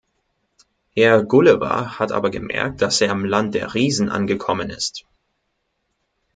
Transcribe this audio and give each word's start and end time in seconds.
Herr 0.95 1.23
Gulliver 1.23 1.99
hat 1.99 2.11
aber 2.11 2.31
gemerkt, 2.31 2.81
dass 2.81 3.01
er 3.01 3.11
im 3.11 3.23
Land 3.23 3.53
der 3.53 3.75
Riesen 3.75 4.09
angekommen 4.09 4.71
ist. 4.71 5.05